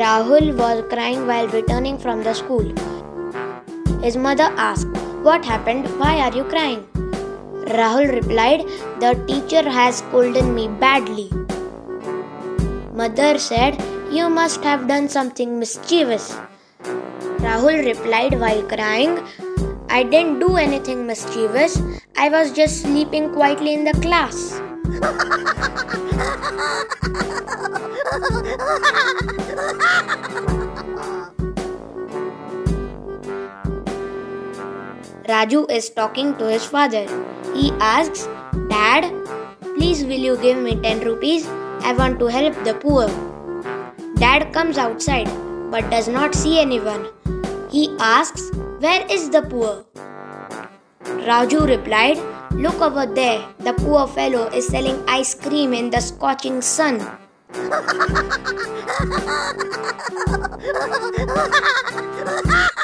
Rahul 0.00 0.54
was 0.56 0.82
crying 0.88 1.26
while 1.26 1.46
returning 1.48 1.98
from 1.98 2.22
the 2.22 2.32
school. 2.32 2.66
His 4.02 4.16
mother 4.16 4.48
asked, 4.56 4.88
What 5.26 5.44
happened? 5.44 5.88
Why 5.98 6.20
are 6.20 6.34
you 6.34 6.44
crying? 6.44 6.84
Rahul 7.78 8.10
replied, 8.10 8.62
The 9.00 9.12
teacher 9.28 9.68
has 9.68 9.98
scolded 9.98 10.46
me 10.46 10.68
badly. 10.68 11.28
Mother 12.94 13.38
said, 13.38 13.76
You 14.10 14.30
must 14.30 14.64
have 14.64 14.88
done 14.88 15.10
something 15.10 15.58
mischievous. 15.58 16.34
Rahul 17.44 17.84
replied 17.84 18.40
while 18.40 18.62
crying, 18.62 19.20
I 19.90 20.02
didn't 20.02 20.38
do 20.38 20.56
anything 20.56 21.06
mischievous. 21.06 21.78
I 22.16 22.30
was 22.30 22.52
just 22.52 22.80
sleeping 22.80 23.34
quietly 23.34 23.74
in 23.74 23.84
the 23.84 23.92
class. 24.00 24.60
Raju 35.30 35.70
is 35.70 35.90
talking 35.90 36.36
to 36.36 36.46
his 36.50 36.64
father. 36.64 37.06
He 37.54 37.72
asks, 37.80 38.28
Dad, 38.68 39.12
please 39.76 40.02
will 40.04 40.24
you 40.28 40.36
give 40.38 40.58
me 40.58 40.74
10 40.76 41.00
rupees? 41.00 41.46
I 41.82 41.92
want 41.92 42.18
to 42.18 42.26
help 42.26 42.54
the 42.64 42.74
poor. 42.74 43.06
Dad 44.16 44.52
comes 44.52 44.76
outside 44.76 45.28
but 45.70 45.88
does 45.90 46.08
not 46.08 46.34
see 46.34 46.58
anyone. 46.58 47.06
He 47.70 47.94
asks, 48.00 48.50
Where 48.80 49.06
is 49.08 49.30
the 49.30 49.42
poor? 49.42 49.84
Raju 51.04 51.68
replied, 51.68 52.18
Look 52.52 52.80
over 52.80 53.06
there. 53.06 53.46
The 53.60 53.72
poor 53.74 54.06
fellow 54.08 54.48
is 54.48 54.66
selling 54.66 55.02
ice 55.08 55.34
cream 55.34 55.72
in 55.72 55.90
the 55.90 56.00
scorching 56.00 56.60
sun. 56.60 57.00
Ha 57.52 57.58
ha 57.58 57.90
ha 57.90 59.30
ha 62.28 62.70
ha! 62.74 62.79